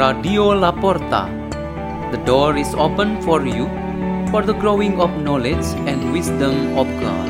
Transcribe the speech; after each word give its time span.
Radio 0.00 0.54
La 0.56 0.72
Porta. 0.72 1.28
The 2.10 2.16
door 2.24 2.56
is 2.56 2.74
open 2.74 3.20
for 3.20 3.44
you 3.44 3.68
for 4.30 4.40
the 4.40 4.54
growing 4.54 4.98
of 4.98 5.10
knowledge 5.20 5.66
and 5.86 6.10
wisdom 6.10 6.78
of 6.78 6.86
God. 7.04 7.28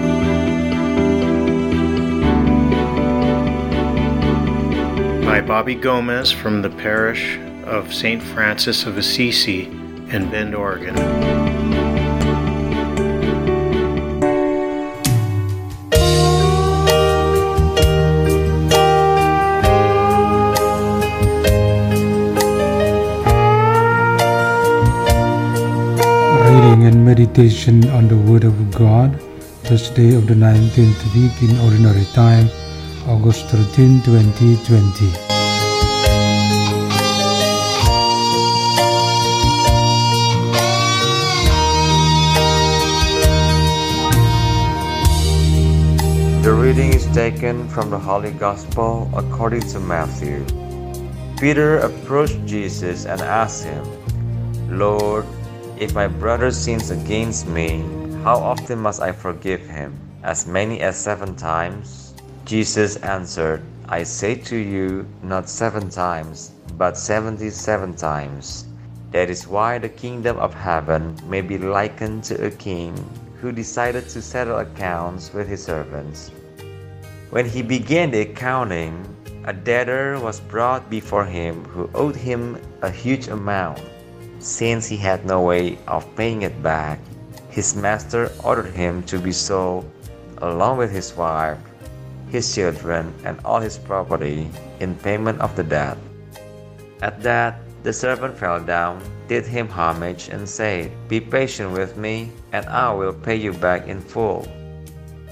By 5.25 5.41
Bobby 5.41 5.75
Gomez 5.75 6.30
from 6.30 6.62
the 6.62 6.70
parish 6.70 7.41
of 7.64 7.93
St. 7.93 8.23
Francis 8.23 8.87
of 8.87 8.98
Assisi 8.98 9.64
in 10.14 10.30
Bend, 10.30 10.55
Oregon. 10.55 11.39
Meditation 27.41 27.89
on 27.97 28.07
the 28.07 28.19
Word 28.30 28.45
of 28.45 28.55
God, 28.71 29.19
Thursday 29.65 30.15
of 30.15 30.27
the 30.27 30.35
19th 30.35 31.01
week 31.17 31.33
in 31.41 31.59
Ordinary 31.61 32.05
Time, 32.13 32.51
August 33.09 33.47
13, 33.47 34.03
2020. 34.03 35.09
The 46.43 46.52
reading 46.52 46.93
is 46.93 47.07
taken 47.15 47.66
from 47.71 47.88
the 47.88 47.99
Holy 47.99 48.33
Gospel 48.33 49.11
according 49.16 49.63
to 49.73 49.80
Matthew. 49.80 50.45
Peter 51.38 51.79
approached 51.79 52.45
Jesus 52.45 53.07
and 53.07 53.23
asked 53.23 53.65
him, 53.65 53.82
Lord, 54.79 55.25
if 55.80 55.95
my 55.95 56.06
brother 56.06 56.52
sins 56.52 56.90
against 56.90 57.48
me, 57.48 57.80
how 58.23 58.36
often 58.36 58.78
must 58.78 59.00
I 59.00 59.12
forgive 59.12 59.62
him? 59.62 59.98
As 60.23 60.46
many 60.46 60.82
as 60.82 60.95
seven 60.95 61.34
times? 61.34 62.12
Jesus 62.45 62.96
answered, 62.96 63.62
I 63.88 64.03
say 64.03 64.34
to 64.34 64.56
you, 64.56 65.08
not 65.22 65.48
seven 65.48 65.88
times, 65.88 66.53
but 66.76 66.98
seventy 66.98 67.48
seven 67.48 67.94
times. 67.94 68.66
That 69.10 69.31
is 69.31 69.48
why 69.48 69.78
the 69.78 69.88
kingdom 69.88 70.36
of 70.36 70.53
heaven 70.53 71.16
may 71.26 71.41
be 71.41 71.56
likened 71.56 72.25
to 72.25 72.44
a 72.44 72.50
king 72.50 72.92
who 73.41 73.50
decided 73.50 74.06
to 74.10 74.20
settle 74.20 74.58
accounts 74.58 75.32
with 75.32 75.48
his 75.48 75.64
servants. 75.64 76.31
When 77.31 77.48
he 77.48 77.62
began 77.62 78.10
the 78.10 78.20
accounting, 78.28 79.00
a 79.47 79.54
debtor 79.54 80.20
was 80.20 80.41
brought 80.41 80.91
before 80.91 81.25
him 81.25 81.64
who 81.64 81.88
owed 81.94 82.16
him 82.16 82.60
a 82.82 82.91
huge 82.91 83.28
amount. 83.28 83.81
Since 84.41 84.88
he 84.88 84.97
had 84.97 85.27
no 85.27 85.43
way 85.43 85.77
of 85.87 86.09
paying 86.16 86.43
it 86.43 86.62
back, 86.62 86.99
his 87.50 87.77
master 87.77 88.33
ordered 88.43 88.72
him 88.72 89.03
to 89.05 89.19
be 89.19 89.32
sold 89.32 89.84
along 90.41 90.78
with 90.78 90.91
his 90.91 91.12
wife, 91.12 91.59
his 92.31 92.49
children, 92.55 93.12
and 93.25 93.38
all 93.44 93.60
his 93.60 93.77
property 93.77 94.49
in 94.81 94.97
payment 94.97 95.41
of 95.43 95.55
the 95.56 95.62
debt. 95.62 95.99
At 97.03 97.22
that, 97.22 97.60
the 97.82 97.93
servant 97.93 98.38
fell 98.38 98.60
down, 98.65 99.05
did 99.28 99.44
him 99.44 99.69
homage, 99.69 100.28
and 100.32 100.49
said, 100.49 100.91
Be 101.09 101.21
patient 101.21 101.72
with 101.72 101.99
me, 101.99 102.32
and 102.53 102.65
I 102.65 102.94
will 102.94 103.12
pay 103.12 103.37
you 103.37 103.53
back 103.53 103.88
in 103.88 104.00
full. 104.00 104.49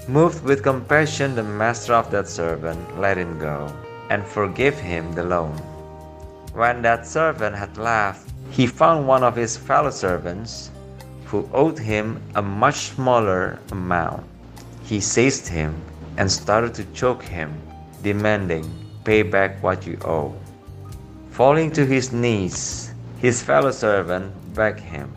Moved 0.07 0.43
with 0.43 0.61
compassion, 0.61 1.33
the 1.33 1.43
master 1.43 1.93
of 1.93 2.11
that 2.11 2.27
servant 2.27 2.77
let 2.99 3.17
him 3.17 3.39
go, 3.39 3.73
and 4.11 4.21
forgave 4.25 4.77
him 4.77 5.13
the 5.13 5.23
loan. 5.23 5.57
When 6.53 6.83
that 6.83 7.07
servant 7.07 7.55
had 7.55 7.77
left, 7.77 8.29
he 8.51 8.67
found 8.67 9.07
one 9.07 9.23
of 9.23 9.35
his 9.35 9.55
fellow 9.55 9.91
servants 9.91 10.71
who 11.25 11.49
owed 11.53 11.77
him 11.77 12.21
a 12.35 12.41
much 12.41 12.95
smaller 12.95 13.59
amount. 13.71 14.25
He 14.83 14.99
seized 14.99 15.47
him 15.47 15.75
and 16.17 16.31
started 16.31 16.73
to 16.75 16.85
choke 16.93 17.23
him, 17.23 17.53
demanding, 18.01 18.65
Pay 19.03 19.23
back 19.23 19.61
what 19.63 19.87
you 19.87 19.97
owe. 20.03 20.35
Falling 21.31 21.71
to 21.71 21.85
his 21.85 22.11
knees, 22.11 22.91
his 23.19 23.41
fellow 23.41 23.71
servant 23.71 24.33
begged 24.53 24.79
him, 24.79 25.13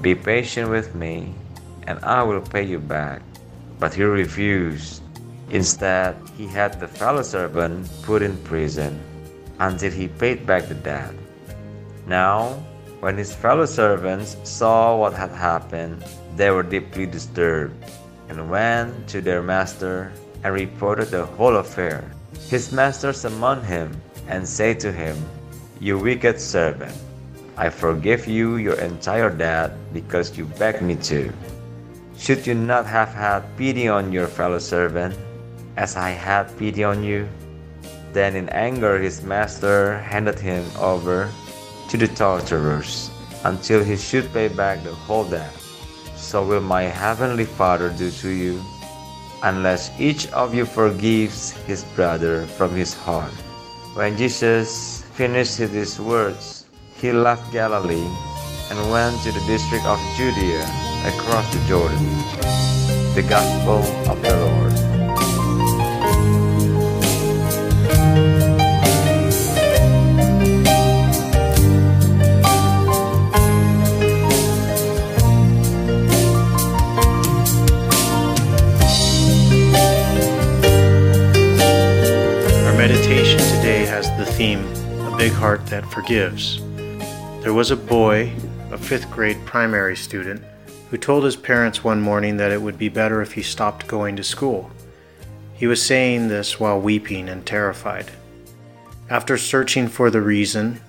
Be 0.00 0.14
patient 0.14 0.70
with 0.70 0.94
me, 0.94 1.34
and 1.86 1.98
I 2.04 2.22
will 2.22 2.40
pay 2.40 2.62
you 2.62 2.78
back. 2.78 3.22
But 3.80 3.94
he 3.94 4.04
refused. 4.04 5.02
Instead, 5.50 6.16
he 6.36 6.46
had 6.46 6.78
the 6.78 6.88
fellow 6.88 7.22
servant 7.22 7.90
put 8.02 8.22
in 8.22 8.36
prison 8.44 9.00
until 9.58 9.90
he 9.90 10.08
paid 10.08 10.46
back 10.46 10.68
the 10.68 10.74
debt. 10.74 11.12
Now, 12.06 12.62
when 13.04 13.20
his 13.20 13.36
fellow 13.36 13.66
servants 13.68 14.34
saw 14.48 14.96
what 14.96 15.12
had 15.12 15.28
happened, 15.28 16.02
they 16.40 16.48
were 16.48 16.64
deeply 16.64 17.04
disturbed 17.04 17.76
and 18.30 18.48
went 18.48 18.88
to 19.06 19.20
their 19.20 19.42
master 19.42 20.10
and 20.42 20.54
reported 20.54 21.12
the 21.12 21.26
whole 21.36 21.56
affair. 21.60 22.00
His 22.48 22.72
master 22.72 23.12
summoned 23.12 23.60
him 23.60 23.92
and 24.26 24.48
said 24.48 24.80
to 24.80 24.90
him, 24.90 25.20
You 25.84 25.98
wicked 25.98 26.40
servant, 26.40 26.96
I 27.58 27.68
forgive 27.68 28.24
you 28.26 28.56
your 28.56 28.80
entire 28.80 29.28
debt 29.28 29.76
because 29.92 30.38
you 30.38 30.48
begged 30.56 30.80
me 30.80 30.96
to. 31.12 31.28
Should 32.16 32.46
you 32.46 32.54
not 32.54 32.86
have 32.86 33.12
had 33.12 33.44
pity 33.58 33.86
on 33.86 34.16
your 34.16 34.32
fellow 34.32 34.58
servant, 34.58 35.12
as 35.76 36.00
I 36.00 36.16
had 36.16 36.48
pity 36.56 36.84
on 36.84 37.04
you? 37.04 37.28
Then 38.14 38.34
in 38.34 38.48
anger 38.48 38.96
his 38.96 39.20
master 39.20 40.00
handed 40.00 40.38
him 40.38 40.64
over 40.80 41.28
to 41.88 41.96
the 41.96 42.08
torturers 42.08 43.10
until 43.44 43.84
he 43.84 43.96
should 43.96 44.32
pay 44.32 44.48
back 44.48 44.82
the 44.82 44.94
whole 44.94 45.24
debt. 45.24 45.52
So 46.16 46.44
will 46.44 46.60
my 46.60 46.82
heavenly 46.82 47.44
Father 47.44 47.90
do 47.90 48.10
to 48.10 48.28
you, 48.30 48.62
unless 49.42 49.90
each 50.00 50.26
of 50.32 50.54
you 50.54 50.64
forgives 50.64 51.52
his 51.68 51.84
brother 51.94 52.46
from 52.56 52.74
his 52.74 52.94
heart. 52.94 53.32
When 53.94 54.16
Jesus 54.16 55.02
finished 55.14 55.58
these 55.58 56.00
words, 56.00 56.64
he 56.96 57.12
left 57.12 57.52
Galilee 57.52 58.08
and 58.70 58.90
went 58.90 59.20
to 59.22 59.30
the 59.32 59.44
district 59.46 59.84
of 59.84 60.00
Judea 60.16 60.64
across 61.04 61.44
the 61.52 61.60
Jordan. 61.68 62.00
The 63.14 63.26
Gospel 63.28 63.84
of 64.10 64.22
the 64.22 64.34
Lord. 64.34 64.63
Meditation 82.88 83.38
today 83.38 83.86
has 83.86 84.14
the 84.18 84.26
theme 84.26 84.62
A 85.06 85.16
Big 85.16 85.32
Heart 85.32 85.64
That 85.68 85.90
Forgives. 85.90 86.60
There 87.40 87.54
was 87.54 87.70
a 87.70 87.76
boy, 87.76 88.30
a 88.70 88.76
fifth 88.76 89.10
grade 89.10 89.38
primary 89.46 89.96
student, 89.96 90.42
who 90.90 90.98
told 90.98 91.24
his 91.24 91.34
parents 91.34 91.82
one 91.82 92.02
morning 92.02 92.36
that 92.36 92.52
it 92.52 92.60
would 92.60 92.76
be 92.76 92.90
better 92.90 93.22
if 93.22 93.32
he 93.32 93.42
stopped 93.42 93.88
going 93.88 94.16
to 94.16 94.22
school. 94.22 94.70
He 95.54 95.66
was 95.66 95.82
saying 95.82 96.28
this 96.28 96.60
while 96.60 96.78
weeping 96.78 97.30
and 97.30 97.46
terrified. 97.46 98.10
After 99.08 99.38
searching 99.38 99.88
for 99.88 100.10
the 100.10 100.20
reason, 100.20 100.82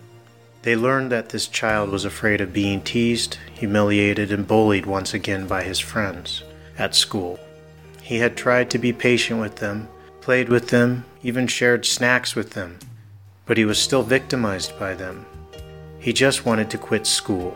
they 0.63 0.75
learned 0.75 1.13
that 1.13 1.29
this 1.29 1.47
child 1.47 1.91
was 1.91 2.03
afraid 2.03 2.41
of 2.41 2.51
being 2.51 2.81
teased, 2.81 3.37
humiliated, 3.53 4.33
and 4.33 4.45
bullied 4.45 4.85
once 4.85 5.13
again 5.13 5.47
by 5.47 5.63
his 5.63 5.79
friends 5.79 6.43
at 6.77 6.93
school. 6.93 7.39
He 8.01 8.17
had 8.17 8.35
tried 8.35 8.69
to 8.71 8.77
be 8.77 8.91
patient 8.91 9.39
with 9.39 9.55
them, 9.55 9.87
played 10.25 10.49
with 10.49 10.69
them, 10.69 11.05
even 11.21 11.45
shared 11.45 11.85
snacks 11.85 12.35
with 12.35 12.49
them, 12.53 12.79
but 13.45 13.57
he 13.57 13.63
was 13.63 13.77
still 13.77 14.01
victimized 14.01 14.73
by 14.79 14.95
them. 14.95 15.23
He 15.99 16.11
just 16.11 16.47
wanted 16.47 16.67
to 16.71 16.79
quit 16.79 17.05
school. 17.05 17.55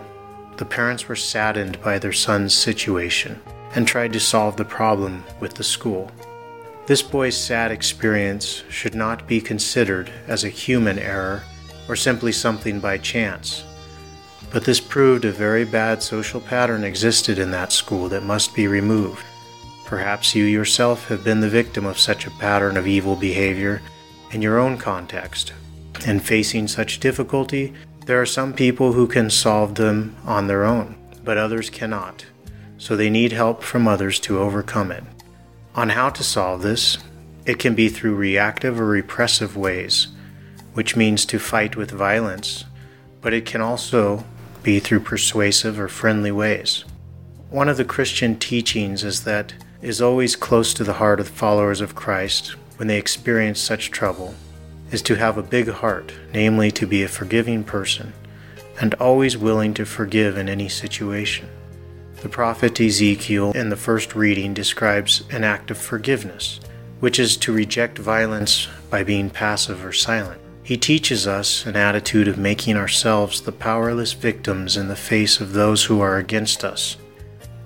The 0.58 0.66
parents 0.66 1.08
were 1.08 1.16
saddened 1.16 1.82
by 1.82 1.98
their 1.98 2.14
son's 2.14 2.54
situation 2.54 3.42
and 3.74 3.88
tried 3.88 4.14
to 4.14 4.20
solve 4.20 4.56
the 4.56 4.66
problem 4.66 5.24
with 5.40 5.56
the 5.56 5.64
school. 5.64 6.12
This 6.86 7.02
boy's 7.02 7.36
sad 7.36 7.72
experience 7.72 8.64
should 8.70 8.94
not 8.94 9.28
be 9.28 9.42
considered 9.42 10.12
as 10.28 10.44
a 10.44 10.50
human 10.50 11.00
error 11.00 11.42
or 11.88 11.96
simply 11.96 12.32
something 12.32 12.80
by 12.80 13.00
chance. 13.00 13.64
But 14.52 14.64
this 14.64 14.80
proved 14.80 15.26
a 15.26 15.32
very 15.32 15.66
bad 15.66 16.04
social 16.04 16.40
pattern 16.40 16.84
existed 16.84 17.40
in 17.40 17.50
that 17.50 17.72
school 17.72 18.10
that 18.10 18.22
must 18.22 18.54
be 18.54 18.68
removed. 18.68 19.26
Perhaps 19.90 20.36
you 20.36 20.44
yourself 20.44 21.08
have 21.08 21.24
been 21.24 21.40
the 21.40 21.50
victim 21.50 21.88
of 21.88 21.98
such 21.98 22.28
a 22.28 22.32
pattern 22.38 22.78
of 22.78 22.86
evil 22.86 23.16
behavior 23.16 23.82
in 24.30 24.40
your 24.40 24.60
own 24.60 24.78
context. 24.78 25.52
In 26.06 26.20
facing 26.20 26.68
such 26.68 27.00
difficulty, 27.00 27.74
there 28.06 28.22
are 28.22 28.26
some 28.28 28.54
people 28.54 28.94
who 28.94 29.08
can 29.08 29.32
solve 29.32 29.74
them 29.74 30.16
on 30.26 30.46
their 30.46 30.64
own, 30.64 30.96
but 31.24 31.40
others 31.40 31.72
cannot, 31.72 32.28
so 32.78 32.96
they 32.96 33.10
need 33.10 33.32
help 33.32 33.64
from 33.64 33.88
others 33.88 34.20
to 34.20 34.38
overcome 34.38 34.92
it. 34.92 35.04
On 35.74 35.90
how 35.90 36.12
to 36.12 36.24
solve 36.24 36.62
this, 36.62 37.00
it 37.48 37.58
can 37.58 37.74
be 37.74 37.90
through 37.90 38.14
reactive 38.14 38.80
or 38.80 38.86
repressive 38.86 39.58
ways, 39.58 40.10
which 40.76 40.96
means 40.96 41.26
to 41.26 41.40
fight 41.40 41.76
with 41.76 41.90
violence, 41.90 42.64
but 43.22 43.34
it 43.34 43.48
can 43.48 43.60
also 43.60 44.24
be 44.62 44.78
through 44.80 45.00
persuasive 45.00 45.80
or 45.80 45.88
friendly 45.88 46.32
ways. 46.32 46.86
One 47.50 47.68
of 47.68 47.78
the 47.78 47.86
Christian 47.86 48.38
teachings 48.38 49.04
is 49.04 49.24
that 49.24 49.54
is 49.82 50.02
always 50.02 50.36
close 50.36 50.74
to 50.74 50.84
the 50.84 50.94
heart 50.94 51.20
of 51.20 51.28
the 51.28 51.34
followers 51.34 51.82
of 51.82 51.96
Christ 51.96 52.56
when 52.78 52.88
they 52.88 52.98
experience 52.98 53.60
such 53.60 53.92
trouble 53.92 54.36
is 54.92 55.02
to 55.04 55.16
have 55.16 55.38
a 55.38 55.44
big 55.44 55.70
heart, 55.70 56.14
namely 56.34 56.72
to 56.72 56.88
be 56.88 57.04
a 57.04 57.08
forgiving 57.08 57.64
person 57.64 58.14
and 58.82 58.94
always 58.96 59.38
willing 59.38 59.74
to 59.74 59.86
forgive 59.86 60.38
in 60.38 60.50
any 60.50 60.70
situation. 60.70 61.50
The 62.22 62.30
prophet 62.30 62.80
Ezekiel 62.80 63.52
in 63.52 63.70
the 63.70 63.76
first 63.76 64.16
reading 64.16 64.54
describes 64.54 65.24
an 65.32 65.44
act 65.44 65.72
of 65.72 65.78
forgiveness, 65.78 66.60
which 67.00 67.20
is 67.20 67.38
to 67.38 67.54
reject 67.54 67.98
violence 67.98 68.68
by 68.90 69.04
being 69.04 69.30
passive 69.30 69.86
or 69.86 69.94
silent. 69.94 70.42
He 70.64 70.78
teaches 70.78 71.28
us 71.28 71.66
an 71.66 71.76
attitude 71.76 72.28
of 72.28 72.38
making 72.38 72.78
ourselves 72.78 73.42
the 73.42 73.52
powerless 73.52 74.14
victims 74.14 74.78
in 74.78 74.88
the 74.88 74.96
face 74.96 75.40
of 75.40 75.54
those 75.54 75.86
who 75.86 76.00
are 76.00 76.18
against 76.18 76.64
us. 76.64 76.98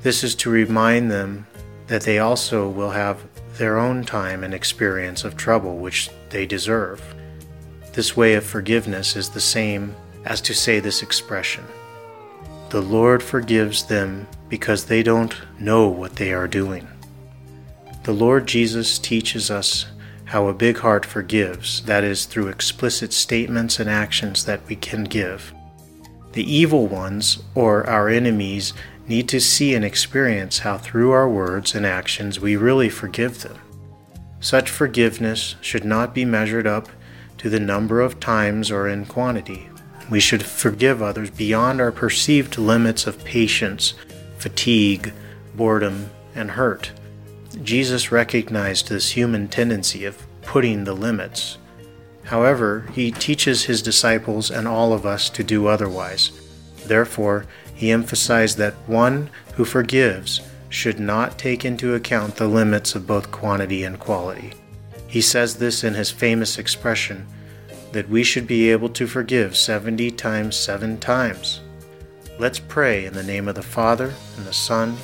This 0.02 0.24
is 0.24 0.36
to 0.36 0.50
remind 0.50 1.12
them 1.12 1.48
that 1.94 2.02
they 2.02 2.18
also 2.18 2.68
will 2.68 2.90
have 2.90 3.24
their 3.60 3.78
own 3.78 4.04
time 4.04 4.44
and 4.44 4.52
experience 4.52 5.24
of 5.24 5.38
trouble 5.38 5.78
which 5.78 6.10
they 6.32 6.44
deserve. 6.44 7.00
This 7.94 8.18
way 8.18 8.34
of 8.34 8.44
forgiveness 8.44 9.16
is 9.16 9.30
the 9.30 9.40
same 9.40 9.96
as 10.26 10.42
to 10.42 10.56
say 10.56 10.80
this 10.80 11.04
expression 11.04 11.64
The 12.72 12.82
Lord 12.82 13.22
forgives 13.22 13.84
them 13.86 14.28
because 14.50 14.86
they 14.86 15.04
don't 15.04 15.36
know 15.60 15.88
what 15.88 16.16
they 16.16 16.34
are 16.34 16.48
doing. 16.48 16.88
The 18.06 18.14
Lord 18.14 18.48
Jesus 18.48 18.98
teaches 18.98 19.52
us 19.52 19.86
how 20.26 20.48
a 20.48 20.54
big 20.56 20.80
heart 20.80 21.06
forgives, 21.06 21.84
that 21.84 22.04
is, 22.04 22.26
through 22.26 22.48
explicit 22.48 23.14
statements 23.14 23.80
and 23.80 23.88
actions 23.88 24.46
that 24.46 24.66
we 24.68 24.76
can 24.76 25.04
give. 25.04 25.54
The 26.34 26.52
evil 26.52 26.88
ones, 26.88 27.42
or 27.56 27.88
our 27.90 28.10
enemies, 28.10 28.74
need 29.08 29.30
to 29.30 29.40
see 29.40 29.74
and 29.74 29.86
experience 29.86 30.60
how 30.60 30.78
through 30.78 31.12
our 31.12 31.30
words 31.30 31.76
and 31.76 31.86
actions 31.86 32.40
we 32.40 32.56
really 32.56 32.90
forgive 32.90 33.42
them. 33.42 33.58
Such 34.40 34.70
forgiveness 34.70 35.56
should 35.62 35.86
not 35.86 36.14
be 36.14 36.26
measured 36.26 36.68
up 36.68 36.90
to 37.38 37.50
the 37.50 37.60
number 37.60 38.02
of 38.02 38.20
times 38.20 38.72
or 38.72 38.88
in 38.88 39.06
quantity. 39.06 39.70
We 40.10 40.20
should 40.20 40.44
forgive 40.44 41.02
others 41.02 41.30
beyond 41.30 41.80
our 41.80 41.92
perceived 41.92 42.58
limits 42.58 43.08
of 43.08 43.24
patience, 43.24 43.94
fatigue, 44.38 45.14
boredom, 45.56 46.10
and 46.36 46.52
hurt. 46.52 46.92
Jesus 47.62 48.12
recognized 48.12 48.90
this 48.90 49.12
human 49.12 49.48
tendency 49.48 50.06
of 50.06 50.26
putting 50.42 50.84
the 50.84 50.94
limits. 50.94 51.58
However, 52.26 52.88
he 52.94 53.12
teaches 53.12 53.64
his 53.64 53.82
disciples 53.82 54.50
and 54.50 54.68
all 54.68 54.94
of 54.94 55.06
us 55.06 55.30
to 55.32 55.44
do 55.44 55.68
otherwise. 55.68 56.32
Therefore, 56.86 57.46
he 57.74 57.92
emphasized 57.92 58.58
that 58.58 58.76
one 58.88 59.30
who 59.56 59.66
forgives 59.66 60.42
should 60.70 61.00
not 61.00 61.38
take 61.38 61.66
into 61.66 61.94
account 61.94 62.36
the 62.36 62.48
limits 62.48 62.96
of 62.96 63.06
both 63.06 63.32
quantity 63.32 63.84
and 63.84 64.00
quality. 64.00 64.54
He 65.08 65.22
says 65.22 65.56
this 65.56 65.84
in 65.84 65.94
his 65.94 66.12
famous 66.12 66.58
expression 66.58 67.28
that 67.92 68.10
we 68.10 68.24
should 68.24 68.48
be 68.48 68.72
able 68.72 68.90
to 68.90 69.06
forgive 69.06 69.56
70 69.56 70.10
times 70.12 70.56
7 70.56 71.00
times. 71.00 71.62
Let's 72.40 72.58
pray 72.58 73.06
in 73.06 73.14
the 73.14 73.22
name 73.22 73.48
of 73.48 73.54
the 73.54 73.62
Father, 73.62 74.12
and 74.38 74.46
the 74.48 74.54
Son, 74.54 74.98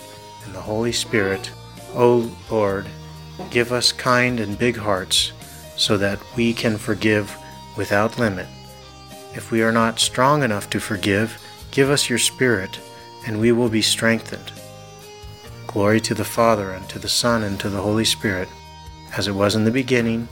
and 0.45 0.56
the 0.56 0.62
Holy 0.62 0.92
Spirit. 0.92 1.51
O 1.94 2.36
Lord, 2.50 2.88
give 3.51 3.71
us 3.71 3.92
kind 3.92 4.39
and 4.39 4.57
big 4.57 4.75
hearts 4.75 5.31
so 5.79 5.97
that 5.97 6.19
we 6.35 6.53
can 6.53 6.77
forgive 6.77 7.35
without 7.77 8.19
limit. 8.19 8.45
If 9.33 9.49
we 9.49 9.63
are 9.63 9.71
not 9.71 9.99
strong 9.99 10.43
enough 10.43 10.69
to 10.71 10.79
forgive, 10.79 11.41
give 11.71 11.89
us 11.89 12.09
your 12.09 12.19
Spirit, 12.19 12.79
and 13.25 13.39
we 13.39 13.51
will 13.51 13.69
be 13.69 13.81
strengthened. 13.81 14.51
Glory 15.65 16.01
to 16.01 16.13
the 16.13 16.25
Father, 16.25 16.71
and 16.71 16.87
to 16.89 16.99
the 16.99 17.07
Son, 17.07 17.43
and 17.43 17.59
to 17.59 17.69
the 17.69 17.81
Holy 17.81 18.05
Spirit, 18.05 18.49
as 19.15 19.27
it 19.27 19.31
was 19.31 19.55
in 19.55 19.63
the 19.63 19.71
beginning, 19.71 20.27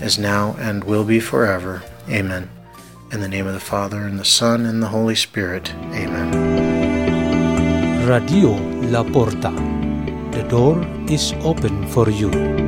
is 0.00 0.18
now, 0.18 0.56
and 0.58 0.82
will 0.84 1.04
be 1.04 1.20
forever. 1.20 1.82
Amen. 2.08 2.50
In 3.12 3.20
the 3.20 3.28
name 3.28 3.46
of 3.46 3.54
the 3.54 3.60
Father, 3.60 4.00
and 4.00 4.18
the 4.18 4.24
Son, 4.24 4.66
and 4.66 4.82
the 4.82 4.88
Holy 4.88 5.14
Spirit. 5.14 5.72
Amen. 5.92 6.30
Radio 8.08 8.54
La 8.90 9.04
Porta. 9.04 9.52
The 10.32 10.46
door 10.48 10.84
is 11.08 11.32
open 11.44 11.86
for 11.88 12.10
you. 12.10 12.59